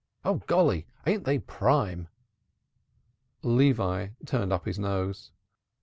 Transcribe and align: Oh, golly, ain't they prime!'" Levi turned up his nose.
Oh, 0.25 0.37
golly, 0.47 0.87
ain't 1.05 1.25
they 1.25 1.37
prime!'" 1.37 2.07
Levi 3.43 4.07
turned 4.25 4.51
up 4.51 4.65
his 4.65 4.79
nose. 4.79 5.31